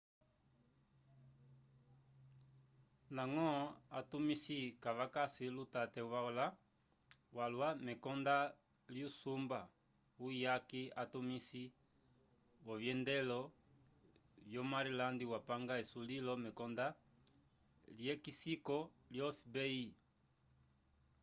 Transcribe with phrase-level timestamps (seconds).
[3.13, 3.49] ndañgo
[3.99, 6.01] atumisi kavakasi lutate
[7.37, 8.37] walwa mekondo
[8.95, 9.59] lyusumba
[10.21, 11.63] wuyaki atumisi
[12.65, 13.39] vyovyendelo
[14.49, 16.85] vyo maryland wapanga esulilo mekonda
[17.97, 18.77] lyekisiko
[19.13, 19.83] lyo fbi